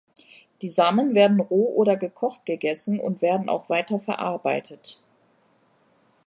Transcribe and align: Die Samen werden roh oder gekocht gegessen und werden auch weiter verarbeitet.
Die 0.63 0.69
Samen 0.69 1.13
werden 1.13 1.39
roh 1.39 1.75
oder 1.75 1.95
gekocht 1.95 2.47
gegessen 2.47 2.99
und 2.99 3.21
werden 3.21 3.49
auch 3.49 3.69
weiter 3.69 3.99
verarbeitet. 3.99 4.99